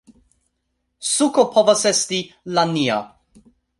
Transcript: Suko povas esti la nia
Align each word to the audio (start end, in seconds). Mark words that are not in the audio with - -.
Suko 1.09 1.45
povas 1.57 1.83
esti 1.91 2.21
la 2.59 2.65
nia 2.73 2.97